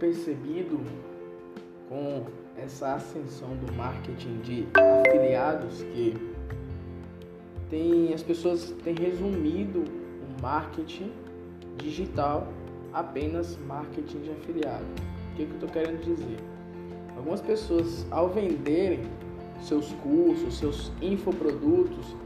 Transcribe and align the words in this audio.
percebido 0.00 0.80
com 1.88 2.24
essa 2.56 2.94
ascensão 2.94 3.50
do 3.56 3.72
marketing 3.74 4.40
de 4.40 4.66
afiliados 5.06 5.82
que 5.82 6.14
tem 7.68 8.12
as 8.12 8.22
pessoas 8.22 8.74
têm 8.82 8.94
resumido 8.94 9.84
o 9.84 10.42
marketing 10.42 11.12
digital 11.76 12.48
apenas 12.92 13.56
marketing 13.66 14.20
de 14.22 14.30
afiliado. 14.30 14.84
O 15.32 15.36
que, 15.36 15.46
que 15.46 15.50
eu 15.50 15.54
estou 15.54 15.68
querendo 15.68 16.02
dizer? 16.02 16.38
Algumas 17.16 17.40
pessoas 17.40 18.04
ao 18.10 18.28
venderem 18.28 19.00
seus 19.62 19.92
cursos, 20.02 20.58
seus 20.58 20.90
infoprodutos, 21.00 22.16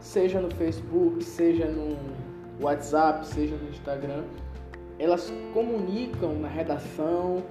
seja 0.00 0.40
no 0.40 0.50
Facebook, 0.54 1.22
seja 1.24 1.66
no 1.66 1.96
WhatsApp, 2.60 3.26
seja 3.26 3.56
no 3.56 3.70
Instagram, 3.70 4.24
elas 4.98 5.32
comunicam 5.52 6.34
na 6.34 6.48
redação, 6.48 7.42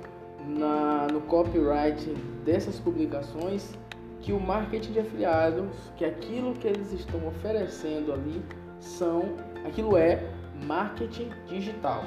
na, 0.47 1.07
no 1.11 1.21
copyright 1.21 2.09
dessas 2.43 2.79
publicações 2.79 3.77
que 4.21 4.33
o 4.33 4.39
marketing 4.39 4.93
de 4.93 4.99
afiliados, 4.99 5.91
que 5.95 6.03
aquilo 6.03 6.53
que 6.55 6.67
eles 6.67 6.91
estão 6.91 7.27
oferecendo 7.27 8.11
ali 8.11 8.41
são, 8.79 9.35
aquilo 9.65 9.95
é 9.95 10.27
marketing 10.65 11.29
digital. 11.47 12.03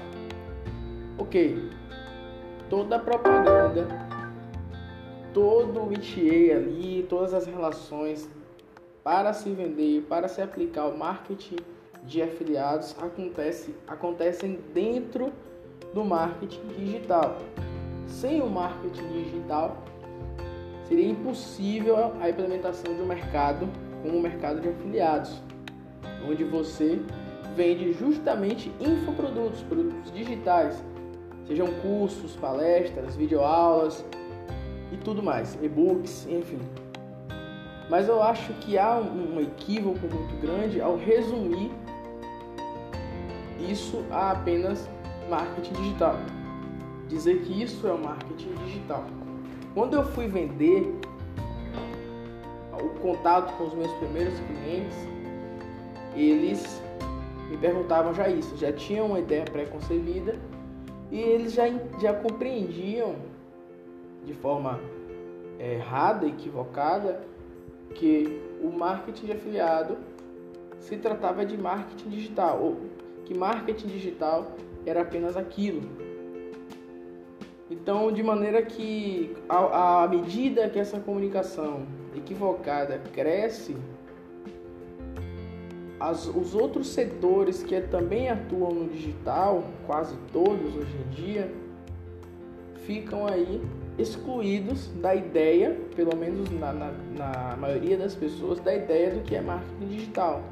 Ok, 1.17 1.71
toda 2.69 2.97
a 2.97 2.99
propaganda, 2.99 3.87
todo 5.33 5.85
o 5.85 5.93
ETA 5.93 6.57
ali, 6.57 7.07
todas 7.09 7.35
as 7.35 7.47
relações 7.47 8.29
para 9.05 9.33
se 9.33 9.51
vender, 9.51 10.03
para 10.09 10.27
se 10.27 10.43
aplicar 10.43 10.87
o 10.87 10.99
marketing 10.99 11.57
de 12.05 12.23
afiliados 12.23 12.95
acontece, 13.01 13.75
acontecem 13.87 14.59
dentro 14.73 15.33
do 15.93 16.05
marketing 16.05 16.67
digital. 16.79 17.39
Sem 18.07 18.41
o 18.41 18.49
marketing 18.49 19.07
digital, 19.09 19.77
seria 20.87 21.09
impossível 21.09 22.15
a 22.21 22.31
implementação 22.31 22.95
de 22.95 23.03
um 23.03 23.07
mercado 23.07 23.69
como 24.03 24.19
o 24.19 24.23
mercado 24.23 24.61
de 24.61 24.69
afiliados, 24.69 25.43
onde 26.29 26.45
você 26.45 27.01
vende 27.55 27.93
justamente 27.93 28.73
infoprodutos, 28.81 29.63
produtos 29.63 30.13
digitais, 30.13 30.83
sejam 31.47 31.67
cursos, 31.83 32.37
palestras, 32.37 33.17
videoaulas 33.17 34.05
e 34.93 34.97
tudo 34.99 35.23
mais, 35.23 35.59
e-books, 35.63 36.27
enfim. 36.31 36.61
Mas 37.91 38.07
eu 38.09 38.23
acho 38.23 38.53
que 38.55 38.79
há 38.79 38.97
um 38.97 39.41
equívoco 39.41 40.01
muito 40.01 40.41
grande 40.41 40.81
ao 40.81 40.97
resumir 40.97 41.71
isso 43.59 44.05
a 44.11 44.33
apenas 44.33 44.89
marketing 45.29 45.73
digital. 45.75 46.17
Dizer 47.09 47.43
que 47.43 47.63
isso 47.63 47.87
é 47.87 47.93
o 47.93 47.99
marketing 47.99 48.55
digital. 48.67 49.05
Quando 49.75 49.95
eu 49.95 50.05
fui 50.05 50.27
vender 50.27 50.95
o 52.73 52.89
contato 53.01 53.57
com 53.57 53.65
os 53.65 53.75
meus 53.75 53.93
primeiros 53.93 54.35
clientes, 54.41 54.97
eles 56.15 56.83
me 57.51 57.57
perguntavam 57.57 58.13
já 58.13 58.29
isso, 58.29 58.57
já 58.57 58.73
tinham 58.73 59.07
uma 59.07 59.21
ideia 59.21 59.45
pré-concebida 59.45 60.37
e 61.11 61.19
eles 61.19 61.53
já, 61.53 61.65
já 62.01 62.13
compreendiam 62.13 63.17
de 64.25 64.35
forma 64.35 64.79
errada, 65.59 66.27
equivocada, 66.27 67.23
que 67.95 68.41
o 68.63 68.71
marketing 68.71 69.27
de 69.27 69.33
afiliado 69.33 69.97
se 70.79 70.97
tratava 70.97 71.45
de 71.45 71.57
marketing 71.57 72.11
digital, 72.11 72.61
ou 72.61 72.77
que 73.29 73.35
marketing 73.35 73.89
digital 73.89 74.57
era 74.87 75.03
apenas 75.03 75.37
aquilo. 75.37 75.83
Então, 77.71 78.11
de 78.11 78.23
maneira 78.23 78.63
que, 78.63 79.37
à 79.47 80.09
medida 80.09 80.71
que 80.71 80.79
essa 80.79 80.99
comunicação 80.99 81.83
equivocada 82.17 82.99
cresce, 83.13 83.77
as, 86.01 86.27
os 86.27 86.55
outros 86.55 86.89
setores 86.89 87.63
que 87.63 87.79
também 87.83 88.31
atuam 88.31 88.73
no 88.73 88.89
digital, 88.89 89.63
quase 89.87 90.17
todos 90.33 90.75
hoje 90.75 90.97
em 90.97 91.11
dia, 91.11 91.53
ficam 92.87 93.27
aí 93.27 93.61
excluídos 93.99 94.89
da 95.03 95.15
ideia, 95.15 95.77
pelo 95.95 96.17
menos 96.17 96.49
na, 96.53 96.73
na, 96.73 96.93
na 97.15 97.57
maioria 97.59 97.99
das 97.99 98.15
pessoas, 98.15 98.59
da 98.61 98.75
ideia 98.75 99.11
do 99.11 99.21
que 99.21 99.37
é 99.37 99.43
marketing 99.43 99.89
digital. 99.89 100.43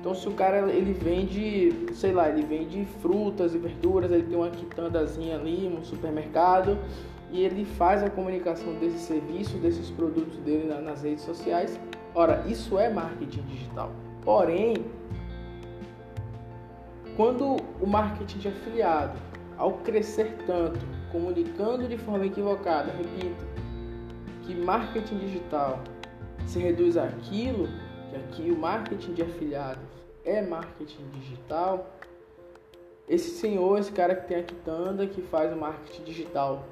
Então 0.00 0.14
se 0.14 0.28
o 0.28 0.32
cara 0.32 0.70
ele 0.70 0.92
vende, 0.92 1.94
sei 1.94 2.12
lá, 2.12 2.28
ele 2.28 2.42
vende 2.42 2.84
frutas 3.00 3.54
e 3.54 3.58
verduras, 3.58 4.10
ele 4.10 4.22
tem 4.22 4.36
uma 4.36 4.50
quitandazinha 4.50 5.36
ali, 5.36 5.66
um 5.66 5.84
supermercado, 5.84 6.78
e 7.30 7.42
ele 7.42 7.64
faz 7.64 8.02
a 8.02 8.08
comunicação 8.08 8.74
desse 8.74 8.98
serviço, 8.98 9.58
desses 9.58 9.90
produtos 9.90 10.38
dele 10.38 10.72
nas 10.80 11.02
redes 11.02 11.24
sociais. 11.24 11.78
Ora, 12.14 12.44
isso 12.46 12.78
é 12.78 12.88
marketing 12.88 13.42
digital. 13.42 13.90
Porém, 14.24 14.76
quando 17.16 17.56
o 17.80 17.86
marketing 17.86 18.38
de 18.38 18.48
afiliado, 18.48 19.18
ao 19.56 19.72
crescer 19.78 20.36
tanto, 20.46 20.78
comunicando 21.10 21.88
de 21.88 21.98
forma 21.98 22.24
equivocada, 22.24 22.92
repito, 22.92 23.44
que 24.42 24.54
marketing 24.54 25.18
digital 25.18 25.80
se 26.46 26.60
reduz 26.60 26.96
àquilo 26.96 27.68
que 28.10 28.16
aqui 28.16 28.50
o 28.50 28.56
marketing 28.56 29.14
de 29.14 29.22
afiliados 29.22 29.82
é 30.24 30.42
marketing 30.42 31.08
digital, 31.12 31.86
esse 33.08 33.30
senhor, 33.30 33.78
esse 33.78 33.90
cara 33.90 34.14
que 34.14 34.28
tem 34.28 34.38
a 34.38 34.42
quitanda, 34.42 35.06
que 35.06 35.22
faz 35.22 35.52
o 35.52 35.56
marketing 35.56 36.04
digital 36.04 36.64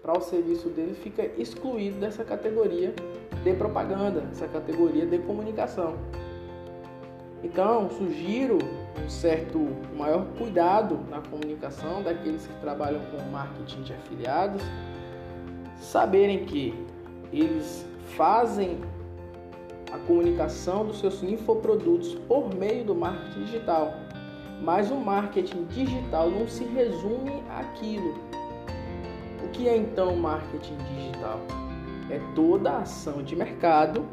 para 0.00 0.16
o 0.16 0.20
serviço 0.20 0.68
dele, 0.70 0.94
fica 0.94 1.24
excluído 1.38 2.00
dessa 2.00 2.24
categoria 2.24 2.94
de 3.44 3.54
propaganda, 3.54 4.26
essa 4.32 4.48
categoria 4.48 5.06
de 5.06 5.18
comunicação. 5.18 5.96
Então, 7.44 7.90
sugiro 7.90 8.58
um 9.04 9.08
certo 9.08 9.58
maior 9.96 10.24
cuidado 10.38 10.98
na 11.10 11.20
comunicação 11.20 12.02
daqueles 12.02 12.46
que 12.46 12.54
trabalham 12.60 13.00
com 13.10 13.22
marketing 13.30 13.82
de 13.82 13.92
afiliados, 13.92 14.62
saberem 15.76 16.46
que 16.46 16.72
eles 17.32 17.84
fazem 18.16 18.80
a 19.92 19.98
comunicação 19.98 20.86
dos 20.86 20.98
seus 21.00 21.22
infoprodutos 21.22 22.14
por 22.26 22.52
meio 22.54 22.84
do 22.84 22.94
marketing 22.94 23.44
digital. 23.44 23.94
Mas 24.62 24.90
o 24.90 24.96
marketing 24.96 25.64
digital 25.64 26.30
não 26.30 26.48
se 26.48 26.64
resume 26.64 27.42
àquilo. 27.50 28.14
O 29.44 29.48
que 29.52 29.68
é 29.68 29.76
então 29.76 30.16
marketing 30.16 30.76
digital? 30.94 31.40
É 32.10 32.18
toda 32.34 32.70
a 32.70 32.78
ação 32.78 33.22
de 33.22 33.36
mercado 33.36 34.04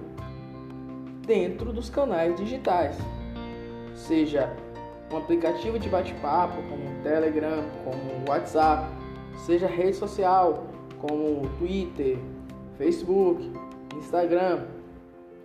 dentro 1.25 1.71
dos 1.71 1.89
canais 1.89 2.35
digitais, 2.35 2.97
seja 3.93 4.51
um 5.11 5.17
aplicativo 5.17 5.77
de 5.77 5.87
bate-papo 5.87 6.55
como 6.63 6.89
o 6.89 7.03
Telegram, 7.03 7.63
como 7.83 8.25
o 8.25 8.29
WhatsApp, 8.29 8.89
seja 9.45 9.67
rede 9.67 9.95
social 9.95 10.65
como 10.99 11.47
Twitter, 11.59 12.17
Facebook, 12.77 13.51
Instagram, 13.95 14.65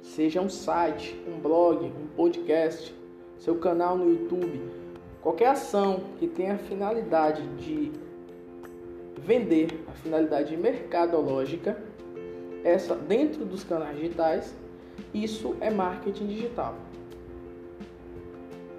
seja 0.05 0.41
um 0.41 0.49
site, 0.49 1.19
um 1.27 1.41
blog, 1.41 1.87
um 1.87 2.07
podcast, 2.15 2.95
seu 3.39 3.57
canal 3.57 3.97
no 3.97 4.11
YouTube, 4.11 4.61
qualquer 5.21 5.49
ação 5.49 6.03
que 6.19 6.29
tenha 6.29 6.55
a 6.55 6.59
finalidade 6.59 7.43
de 7.57 7.91
vender, 9.19 9.83
a 9.89 9.93
finalidade 9.93 10.57
mercadológica, 10.57 11.77
essa 12.63 12.95
dentro 12.95 13.45
dos 13.45 13.65
canais 13.65 13.97
digitais, 13.97 14.55
isso 15.13 15.57
é 15.61 15.71
marketing 15.71 16.27
digital. 16.27 16.75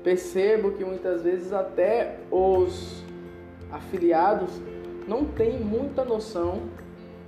Percebo 0.03 0.71
que 0.71 0.85
muitas 0.85 1.23
vezes 1.23 1.51
até 1.51 2.19
os 2.31 3.03
afiliados 3.71 4.51
não 5.07 5.25
têm 5.25 5.59
muita 5.59 6.05
noção 6.05 6.61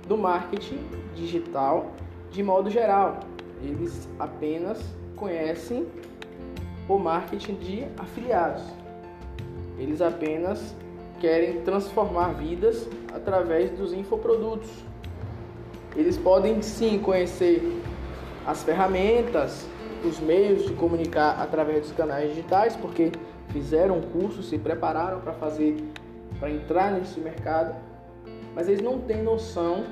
do 0.06 0.16
marketing 0.16 0.78
digital 1.14 1.92
de 2.30 2.42
modo 2.42 2.70
geral. 2.70 3.20
Eles 3.62 4.08
apenas 4.18 4.78
conhecem 5.16 5.86
o 6.88 6.98
marketing 6.98 7.54
de 7.54 7.84
afiliados. 7.98 8.62
Eles 9.78 10.00
apenas 10.00 10.74
querem 11.20 11.60
transformar 11.62 12.32
vidas 12.34 12.88
através 13.12 13.70
dos 13.72 13.92
infoprodutos. 13.92 14.70
Eles 15.96 16.16
podem 16.16 16.62
sim 16.62 16.98
conhecer 16.98 17.82
as 18.46 18.62
ferramentas, 18.62 19.66
os 20.04 20.20
meios 20.20 20.64
de 20.64 20.72
comunicar 20.74 21.40
através 21.40 21.82
dos 21.82 21.92
canais 21.92 22.30
digitais, 22.30 22.76
porque 22.76 23.12
fizeram 23.48 23.98
um 23.98 24.02
curso, 24.02 24.42
se 24.42 24.58
prepararam 24.58 25.20
para 25.20 25.32
fazer, 25.32 25.76
para 26.38 26.50
entrar 26.50 26.92
nesse 26.92 27.18
mercado, 27.20 27.74
mas 28.54 28.68
eles 28.68 28.80
não 28.80 28.98
têm 29.00 29.22
noção 29.22 29.84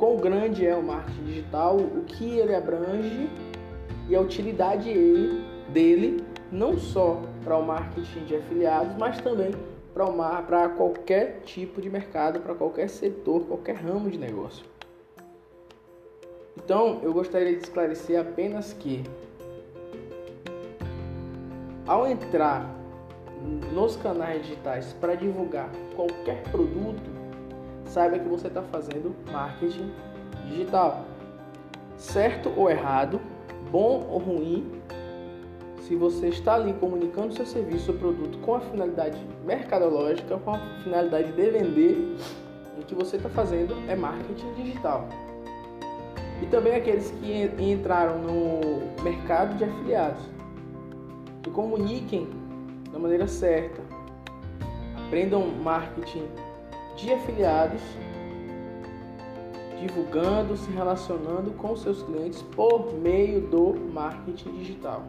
quão 0.00 0.16
grande 0.16 0.66
é 0.66 0.74
o 0.74 0.82
marketing 0.82 1.24
digital, 1.24 1.76
o 1.76 2.02
que 2.04 2.38
ele 2.38 2.54
abrange 2.54 3.28
e 4.08 4.16
a 4.16 4.20
utilidade 4.20 4.88
ele, 4.88 5.44
dele 5.68 6.24
não 6.50 6.78
só 6.78 7.20
para 7.44 7.56
o 7.58 7.64
marketing 7.64 8.24
de 8.24 8.36
afiliados, 8.36 8.96
mas 8.98 9.20
também 9.20 9.52
para 9.92 10.70
qualquer 10.70 11.42
tipo 11.44 11.82
de 11.82 11.90
mercado, 11.90 12.40
para 12.40 12.54
qualquer 12.54 12.88
setor, 12.88 13.44
qualquer 13.44 13.76
ramo 13.76 14.08
de 14.10 14.16
negócio. 14.16 14.64
Então, 16.56 17.00
eu 17.02 17.12
gostaria 17.12 17.54
de 17.54 17.62
esclarecer 17.62 18.18
apenas 18.18 18.72
que 18.72 19.04
ao 21.86 22.06
entrar 22.06 22.74
nos 23.72 23.96
canais 23.96 24.42
digitais 24.42 24.94
para 24.94 25.14
divulgar 25.14 25.70
qualquer 25.94 26.42
produto, 26.44 27.09
saiba 27.90 28.18
que 28.18 28.28
você 28.28 28.46
está 28.46 28.62
fazendo 28.62 29.14
marketing 29.30 29.90
digital. 30.48 31.04
Certo 31.96 32.52
ou 32.56 32.70
errado, 32.70 33.20
bom 33.70 34.06
ou 34.08 34.18
ruim, 34.18 34.80
se 35.82 35.96
você 35.96 36.28
está 36.28 36.54
ali 36.54 36.72
comunicando 36.74 37.34
seu 37.34 37.44
serviço 37.44 37.90
ou 37.90 37.98
produto 37.98 38.38
com 38.38 38.54
a 38.54 38.60
finalidade 38.60 39.20
mercadológica, 39.44 40.38
com 40.38 40.54
a 40.54 40.58
finalidade 40.84 41.32
de 41.32 41.50
vender, 41.50 42.16
o 42.78 42.84
que 42.84 42.94
você 42.94 43.16
está 43.16 43.28
fazendo 43.28 43.74
é 43.88 43.96
marketing 43.96 44.54
digital. 44.54 45.08
E 46.40 46.46
também 46.46 46.74
aqueles 46.74 47.10
que 47.10 47.50
entraram 47.58 48.18
no 48.18 49.02
mercado 49.02 49.56
de 49.56 49.64
afiliados, 49.64 50.22
que 51.42 51.50
comuniquem 51.50 52.28
da 52.92 52.98
maneira 52.98 53.26
certa, 53.26 53.82
aprendam 55.06 55.44
marketing 55.62 56.28
de 57.00 57.12
afiliados, 57.12 57.80
divulgando, 59.80 60.56
se 60.56 60.70
relacionando 60.70 61.52
com 61.52 61.74
seus 61.74 62.02
clientes 62.02 62.42
por 62.54 62.92
meio 62.94 63.40
do 63.40 63.74
marketing 63.74 64.52
digital. 64.58 65.02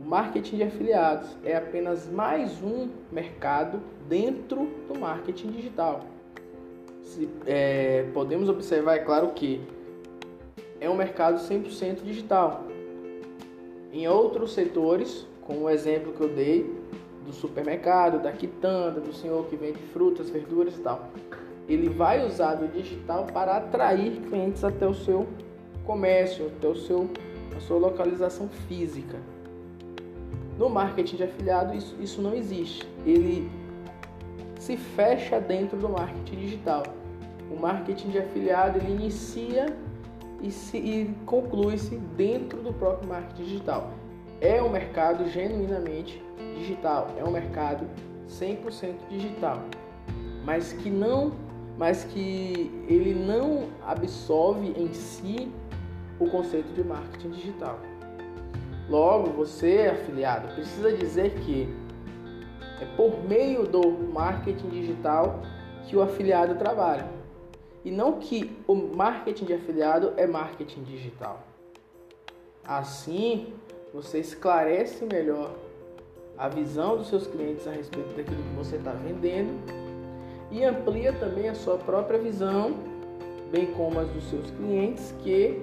O 0.00 0.08
marketing 0.08 0.56
de 0.56 0.62
afiliados 0.62 1.36
é 1.42 1.56
apenas 1.56 2.08
mais 2.08 2.62
um 2.62 2.88
mercado 3.10 3.80
dentro 4.08 4.68
do 4.86 4.96
marketing 4.98 5.48
digital. 5.48 6.04
Se, 7.02 7.28
é, 7.44 8.08
podemos 8.14 8.48
observar, 8.48 8.96
é 8.96 9.00
claro 9.00 9.28
que 9.32 9.60
é 10.80 10.88
um 10.88 10.94
mercado 10.94 11.40
100% 11.40 12.04
digital. 12.04 12.62
Em 13.92 14.06
outros 14.06 14.52
setores, 14.52 15.26
como 15.42 15.62
o 15.62 15.70
exemplo 15.70 16.12
que 16.12 16.20
eu 16.20 16.28
dei 16.28 16.70
do 17.26 17.32
supermercado, 17.32 18.22
da 18.22 18.32
quitanda, 18.32 19.00
do 19.00 19.12
senhor 19.12 19.44
que 19.46 19.56
vende 19.56 19.78
frutas, 19.92 20.30
verduras 20.30 20.76
e 20.76 20.80
tal, 20.80 21.08
ele 21.68 21.88
vai 21.88 22.24
usar 22.24 22.62
o 22.62 22.68
digital 22.68 23.26
para 23.26 23.56
atrair 23.56 24.20
clientes 24.28 24.62
até 24.62 24.86
o 24.86 24.94
seu 24.94 25.26
comércio, 25.84 26.46
até 26.46 26.68
o 26.68 26.76
seu, 26.76 27.10
a 27.56 27.60
sua 27.60 27.78
localização 27.78 28.48
física. 28.68 29.18
No 30.56 30.70
marketing 30.70 31.16
de 31.16 31.24
afiliado, 31.24 31.74
isso, 31.74 31.96
isso 32.00 32.22
não 32.22 32.34
existe. 32.34 32.88
Ele 33.04 33.50
se 34.58 34.76
fecha 34.76 35.40
dentro 35.40 35.76
do 35.76 35.88
marketing 35.88 36.36
digital. 36.36 36.84
O 37.50 37.60
marketing 37.60 38.08
de 38.08 38.18
afiliado 38.18 38.78
ele 38.78 38.92
inicia 38.92 39.66
e, 40.40 40.48
e 40.76 41.14
conclui-se 41.26 41.96
dentro 42.16 42.62
do 42.62 42.72
próprio 42.72 43.08
marketing 43.08 43.42
digital. 43.42 43.90
É 44.40 44.62
um 44.62 44.68
mercado 44.68 45.28
genuinamente 45.28 46.22
digital, 46.56 47.10
é 47.16 47.24
um 47.24 47.30
mercado 47.30 47.86
100% 48.28 49.08
digital, 49.08 49.62
mas 50.44 50.72
que 50.72 50.90
não, 50.90 51.32
mas 51.78 52.04
que 52.04 52.70
ele 52.88 53.14
não 53.14 53.68
absorve 53.86 54.72
em 54.76 54.92
si 54.92 55.50
o 56.18 56.28
conceito 56.28 56.72
de 56.72 56.82
marketing 56.82 57.30
digital. 57.30 57.78
Logo, 58.88 59.30
você, 59.32 59.90
afiliado, 59.92 60.48
precisa 60.54 60.92
dizer 60.92 61.34
que 61.40 61.68
é 62.80 62.84
por 62.96 63.22
meio 63.24 63.66
do 63.66 63.90
marketing 64.12 64.68
digital 64.68 65.40
que 65.86 65.96
o 65.96 66.02
afiliado 66.02 66.54
trabalha. 66.56 67.08
E 67.84 67.90
não 67.90 68.18
que 68.18 68.56
o 68.66 68.74
marketing 68.74 69.44
de 69.44 69.54
afiliado 69.54 70.12
é 70.16 70.26
marketing 70.26 70.82
digital. 70.82 71.40
Assim, 72.64 73.52
você 73.96 74.18
esclarece 74.18 75.06
melhor 75.06 75.56
a 76.36 76.50
visão 76.50 76.98
dos 76.98 77.08
seus 77.08 77.26
clientes 77.26 77.66
a 77.66 77.70
respeito 77.70 78.14
daquilo 78.14 78.42
que 78.42 78.54
você 78.54 78.76
está 78.76 78.92
vendendo 78.92 79.58
e 80.50 80.62
amplia 80.62 81.14
também 81.14 81.48
a 81.48 81.54
sua 81.54 81.78
própria 81.78 82.18
visão, 82.18 82.76
bem 83.50 83.68
como 83.72 83.98
as 83.98 84.08
dos 84.10 84.24
seus 84.24 84.50
clientes, 84.50 85.14
que 85.22 85.62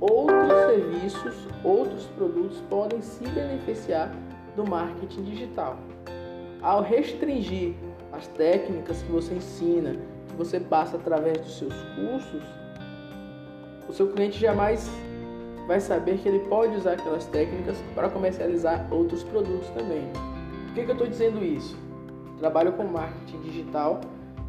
outros 0.00 0.46
serviços, 0.46 1.48
outros 1.64 2.06
produtos 2.06 2.60
podem 2.70 3.02
se 3.02 3.26
beneficiar 3.30 4.14
do 4.54 4.64
marketing 4.64 5.24
digital. 5.24 5.76
Ao 6.62 6.82
restringir 6.82 7.74
as 8.12 8.28
técnicas 8.28 9.02
que 9.02 9.10
você 9.10 9.34
ensina, 9.34 9.96
que 10.28 10.36
você 10.36 10.60
passa 10.60 10.96
através 10.96 11.38
dos 11.38 11.58
seus 11.58 11.74
cursos, 11.96 12.42
o 13.88 13.92
seu 13.92 14.12
cliente 14.12 14.38
jamais 14.38 14.88
vai 15.66 15.80
saber 15.80 16.18
que 16.18 16.28
ele 16.28 16.40
pode 16.40 16.76
usar 16.76 16.92
aquelas 16.92 17.26
técnicas 17.26 17.76
para 17.94 18.08
comercializar 18.08 18.86
outros 18.90 19.22
produtos 19.24 19.68
também. 19.70 20.08
Por 20.66 20.74
que, 20.74 20.84
que 20.84 20.90
eu 20.90 20.94
estou 20.94 21.06
dizendo 21.06 21.44
isso? 21.44 21.76
Trabalho 22.38 22.72
com 22.72 22.84
marketing 22.84 23.40
digital 23.40 24.00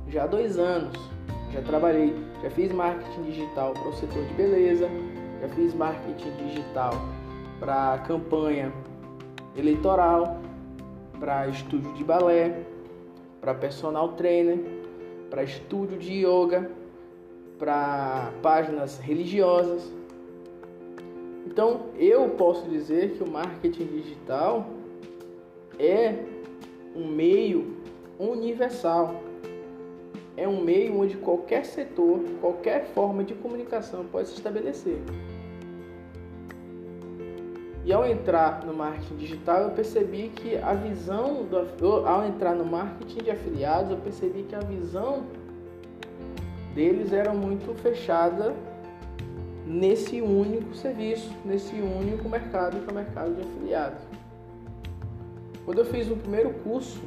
já 0.08 0.24
há 0.24 0.28
dois 0.28 0.58
anos. 0.58 0.98
Já 1.52 1.62
trabalhei, 1.62 2.14
já 2.44 2.50
fiz 2.52 2.72
marketing 2.72 3.24
digital 3.24 3.74
para 3.74 3.88
o 3.88 3.94
setor 3.94 4.24
de 4.26 4.34
beleza, 4.34 4.90
já 5.42 5.48
fiz 5.50 5.74
marketing 5.74 6.32
digital 6.46 6.92
para 7.60 7.98
campanha 8.00 8.72
eleitoral, 9.56 10.40
para 11.20 11.48
estúdio 11.48 11.92
de 11.94 12.04
balé, 12.04 12.64
para 13.40 13.54
personal 13.54 14.10
trainer, 14.10 14.60
para 15.30 15.44
estúdio 15.44 15.98
de 15.98 16.26
yoga, 16.26 16.70
para 17.58 18.32
páginas 18.42 19.00
religiosas. 19.00 19.92
Então, 21.58 21.88
eu 21.98 22.30
posso 22.30 22.70
dizer 22.70 23.14
que 23.14 23.24
o 23.24 23.28
marketing 23.28 23.88
digital 23.88 24.68
é 25.80 26.14
um 26.96 27.08
meio 27.08 27.78
universal. 28.20 29.16
É 30.36 30.48
um 30.48 30.64
meio 30.64 31.02
onde 31.02 31.18
qualquer 31.18 31.66
setor, 31.66 32.20
qualquer 32.40 32.86
forma 32.94 33.24
de 33.24 33.34
comunicação 33.34 34.06
pode 34.06 34.28
se 34.28 34.36
estabelecer. 34.36 35.00
E 37.84 37.92
ao 37.92 38.06
entrar 38.06 38.64
no 38.64 38.76
marketing 38.76 39.16
digital, 39.16 39.64
eu 39.64 39.72
percebi 39.72 40.30
que 40.30 40.58
a 40.58 40.76
visão, 40.76 41.44
do, 41.44 42.06
ao 42.06 42.24
entrar 42.28 42.54
no 42.54 42.66
marketing 42.66 43.24
de 43.24 43.32
afiliados, 43.32 43.90
eu 43.90 43.98
percebi 43.98 44.44
que 44.44 44.54
a 44.54 44.60
visão 44.60 45.24
deles 46.76 47.12
era 47.12 47.34
muito 47.34 47.74
fechada 47.82 48.54
nesse 49.68 50.22
único 50.22 50.74
serviço, 50.74 51.30
nesse 51.44 51.76
único 51.76 52.30
mercado 52.30 52.80
que 52.80 52.90
é 52.90 52.92
o 52.92 52.96
mercado 52.96 53.36
de 53.36 53.42
afiliados. 53.42 54.02
Quando 55.66 55.80
eu 55.80 55.86
fiz 55.86 56.10
o 56.10 56.16
primeiro 56.16 56.52
curso 56.64 57.02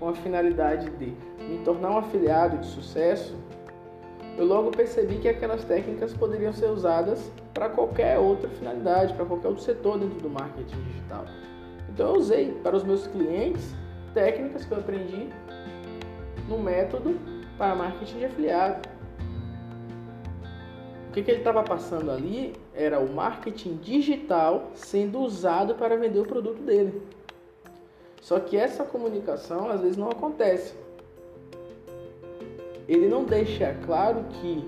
com 0.00 0.08
a 0.08 0.14
finalidade 0.14 0.90
de 0.90 1.14
me 1.38 1.58
tornar 1.64 1.90
um 1.92 1.98
afiliado 1.98 2.58
de 2.58 2.66
sucesso, 2.66 3.36
eu 4.36 4.44
logo 4.44 4.72
percebi 4.72 5.18
que 5.18 5.28
aquelas 5.28 5.64
técnicas 5.64 6.12
poderiam 6.12 6.52
ser 6.52 6.66
usadas 6.66 7.30
para 7.54 7.68
qualquer 7.68 8.18
outra 8.18 8.50
finalidade, 8.50 9.14
para 9.14 9.24
qualquer 9.24 9.48
outro 9.48 9.62
setor 9.62 9.98
dentro 9.98 10.18
do 10.18 10.28
marketing 10.28 10.82
digital. 10.82 11.24
Então 11.88 12.08
eu 12.08 12.20
usei 12.20 12.52
para 12.62 12.76
os 12.76 12.82
meus 12.82 13.06
clientes 13.06 13.72
técnicas 14.12 14.64
que 14.64 14.72
eu 14.72 14.78
aprendi 14.78 15.28
no 16.48 16.58
método 16.58 17.16
para 17.56 17.74
marketing 17.74 18.18
de 18.18 18.24
afiliado 18.26 18.95
que, 21.16 21.22
que 21.22 21.30
ele 21.30 21.38
estava 21.38 21.62
passando 21.62 22.10
ali 22.10 22.54
era 22.74 23.00
o 23.00 23.10
marketing 23.10 23.76
digital 23.76 24.70
sendo 24.74 25.18
usado 25.20 25.74
para 25.74 25.96
vender 25.96 26.20
o 26.20 26.26
produto 26.26 26.60
dele. 26.60 27.00
Só 28.20 28.38
que 28.38 28.54
essa 28.54 28.84
comunicação 28.84 29.70
às 29.70 29.80
vezes 29.80 29.96
não 29.96 30.10
acontece. 30.10 30.74
Ele 32.86 33.08
não 33.08 33.24
deixa 33.24 33.74
claro 33.86 34.24
que 34.42 34.66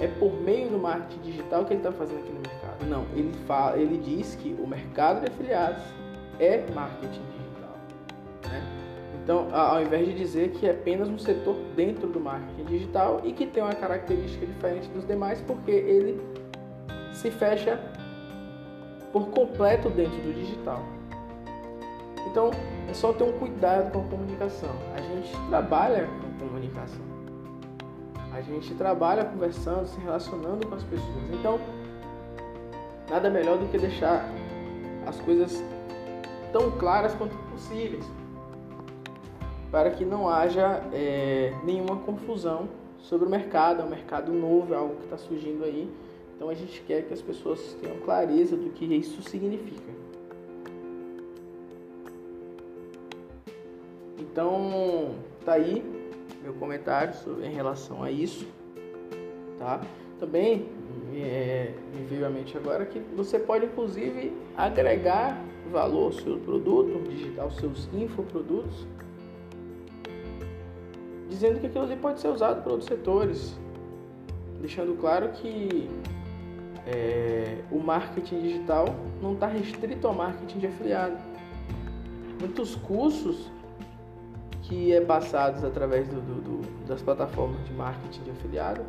é 0.00 0.08
por 0.08 0.32
meio 0.40 0.70
do 0.70 0.78
marketing 0.78 1.20
digital 1.20 1.66
que 1.66 1.74
ele 1.74 1.80
está 1.80 1.92
fazendo 1.92 2.20
aqui 2.20 2.32
no 2.32 2.40
mercado. 2.40 2.86
Não, 2.86 3.04
ele 3.14 3.32
fala, 3.46 3.76
ele 3.76 3.98
diz 3.98 4.34
que 4.36 4.56
o 4.58 4.66
mercado 4.66 5.20
de 5.20 5.26
afiliados 5.26 5.82
é 6.40 6.64
marketing 6.74 7.10
digital. 7.10 7.43
Então, 9.24 9.48
ao 9.54 9.80
invés 9.80 10.06
de 10.06 10.12
dizer 10.12 10.50
que 10.50 10.66
é 10.66 10.70
apenas 10.72 11.08
um 11.08 11.18
setor 11.18 11.56
dentro 11.74 12.06
do 12.06 12.20
marketing 12.20 12.64
digital 12.64 13.22
e 13.24 13.32
que 13.32 13.46
tem 13.46 13.62
uma 13.62 13.72
característica 13.72 14.44
diferente 14.44 14.86
dos 14.88 15.06
demais, 15.06 15.40
porque 15.40 15.70
ele 15.70 16.20
se 17.10 17.30
fecha 17.30 17.80
por 19.14 19.28
completo 19.28 19.88
dentro 19.88 20.20
do 20.20 20.34
digital. 20.34 20.82
Então, 22.30 22.50
é 22.86 22.92
só 22.92 23.14
ter 23.14 23.24
um 23.24 23.32
cuidado 23.32 23.90
com 23.92 24.00
a 24.00 24.04
comunicação. 24.04 24.70
A 24.94 25.00
gente 25.00 25.34
trabalha 25.48 26.06
com 26.06 26.46
comunicação. 26.46 27.04
A 28.30 28.42
gente 28.42 28.74
trabalha 28.74 29.24
conversando, 29.24 29.86
se 29.86 29.98
relacionando 30.00 30.66
com 30.66 30.74
as 30.74 30.82
pessoas. 30.82 31.30
Então, 31.32 31.58
nada 33.08 33.30
melhor 33.30 33.56
do 33.56 33.70
que 33.70 33.78
deixar 33.78 34.28
as 35.06 35.18
coisas 35.20 35.64
tão 36.52 36.70
claras 36.72 37.14
quanto 37.14 37.34
possíveis 37.50 38.04
para 39.74 39.90
que 39.90 40.04
não 40.04 40.28
haja 40.28 40.84
é, 40.92 41.52
nenhuma 41.64 41.96
confusão 41.96 42.68
sobre 42.96 43.26
o 43.26 43.28
mercado, 43.28 43.82
é 43.82 43.84
um 43.84 43.88
mercado 43.88 44.32
novo, 44.32 44.72
é 44.72 44.76
algo 44.76 44.94
que 44.94 45.02
está 45.02 45.18
surgindo 45.18 45.64
aí. 45.64 45.90
Então 46.36 46.48
a 46.48 46.54
gente 46.54 46.80
quer 46.82 47.02
que 47.02 47.12
as 47.12 47.20
pessoas 47.20 47.76
tenham 47.82 47.96
clareza 47.96 48.56
do 48.56 48.70
que 48.70 48.84
isso 48.84 49.20
significa. 49.28 49.92
Então 54.16 55.16
tá 55.44 55.54
aí 55.54 55.84
meu 56.40 56.54
comentário 56.54 57.12
sobre, 57.16 57.44
em 57.44 57.52
relação 57.52 58.00
a 58.00 58.12
isso, 58.12 58.46
tá? 59.58 59.80
Também 60.20 60.68
é, 61.16 61.72
me 61.92 62.04
veio 62.04 62.24
à 62.24 62.30
mente 62.30 62.56
agora 62.56 62.86
que 62.86 63.00
você 63.16 63.40
pode 63.40 63.66
inclusive 63.66 64.32
agregar 64.56 65.36
valor 65.72 66.04
ao 66.04 66.12
seu 66.12 66.38
produto, 66.38 67.08
digitar 67.08 67.48
os 67.48 67.56
seus 67.56 67.88
infoprodutos, 67.92 68.86
dizendo 71.34 71.58
que 71.58 71.66
aquilo 71.66 71.84
ali 71.84 71.96
pode 71.96 72.20
ser 72.20 72.28
usado 72.28 72.62
por 72.62 72.72
outros 72.72 72.88
setores, 72.88 73.58
deixando 74.60 74.96
claro 75.00 75.28
que 75.30 75.90
é, 76.86 77.58
o 77.72 77.78
marketing 77.78 78.40
digital 78.40 78.86
não 79.20 79.34
está 79.34 79.48
restrito 79.48 80.06
ao 80.06 80.14
marketing 80.14 80.58
de 80.58 80.66
afiliado. 80.68 81.16
Muitos 82.38 82.76
cursos 82.76 83.50
que 84.62 84.92
é 84.92 85.00
passados 85.00 85.64
através 85.64 86.08
do, 86.08 86.20
do, 86.20 86.40
do, 86.40 86.86
das 86.86 87.02
plataformas 87.02 87.64
de 87.66 87.72
marketing 87.74 88.22
de 88.22 88.30
afiliado 88.30 88.82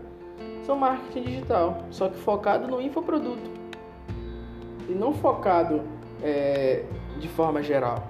são 0.64 0.78
marketing 0.78 1.24
digital, 1.24 1.84
só 1.90 2.10
que 2.10 2.18
focado 2.18 2.68
no 2.68 2.80
infoproduto 2.80 3.50
e 4.88 4.94
não 4.94 5.14
focado 5.14 5.82
é, 6.22 6.86
de 7.20 7.28
forma 7.28 7.64
geral. 7.64 8.08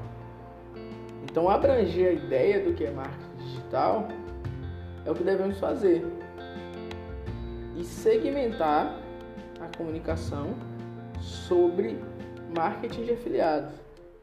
Então, 1.24 1.50
abranger 1.50 2.10
a 2.10 2.14
ideia 2.14 2.64
do 2.64 2.74
que 2.74 2.84
é 2.84 2.92
marketing 2.92 3.38
digital 3.38 4.08
é 5.06 5.12
o 5.12 5.16
que 5.16 5.24
devemos 5.24 5.60
fazer 5.60 6.04
e 7.78 7.84
segmentar 7.84 8.98
a 9.60 9.78
comunicação 9.78 10.56
sobre 11.20 12.00
marketing 12.56 13.04
de 13.04 13.12
afiliados, 13.14 13.74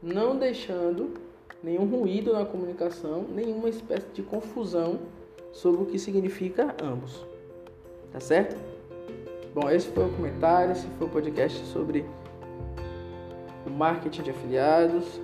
não 0.01 0.37
deixando 0.37 1.13
nenhum 1.63 1.85
ruído 1.85 2.33
na 2.33 2.45
comunicação, 2.45 3.25
nenhuma 3.29 3.69
espécie 3.69 4.07
de 4.13 4.21
confusão 4.21 4.99
sobre 5.51 5.83
o 5.83 5.85
que 5.85 5.97
significa 5.97 6.75
ambos. 6.83 7.25
Tá 8.11 8.19
certo? 8.19 8.55
Bom, 9.53 9.69
esse 9.69 9.87
foi 9.89 10.05
o 10.05 10.09
comentário, 10.09 10.71
esse 10.71 10.87
foi 10.97 11.07
o 11.07 11.09
podcast 11.09 11.63
sobre 11.67 12.05
o 13.65 13.69
marketing 13.69 14.23
de 14.23 14.31
afiliados, 14.31 15.21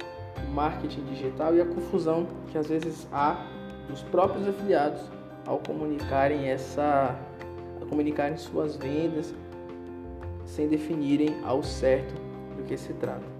o 0.47 0.51
marketing 0.51 1.03
digital 1.05 1.55
e 1.55 1.61
a 1.61 1.65
confusão 1.65 2.27
que 2.51 2.57
às 2.57 2.67
vezes 2.67 3.07
há 3.11 3.45
dos 3.89 4.03
próprios 4.03 4.47
afiliados 4.47 5.01
ao 5.49 5.57
comunicarem 5.57 6.47
essa 6.47 7.19
ao 7.81 7.87
comunicarem 7.87 8.37
suas 8.37 8.75
vendas 8.75 9.33
sem 10.45 10.67
definirem 10.67 11.35
ao 11.43 11.63
certo 11.63 12.13
do 12.55 12.63
que 12.63 12.77
se 12.77 12.93
trata. 12.93 13.38